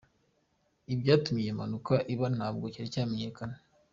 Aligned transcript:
Icyatumye 0.93 1.43
iyo 1.45 1.53
mpanuka 1.57 1.93
iba 2.13 2.27
ntabwo 2.35 2.65
cyari 2.73 2.93
cyamenyekana. 2.93 3.55